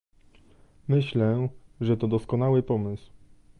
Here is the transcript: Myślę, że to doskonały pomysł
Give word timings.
Myślę, 0.87 1.49
że 1.81 1.97
to 1.97 2.07
doskonały 2.07 2.63
pomysł 2.63 3.11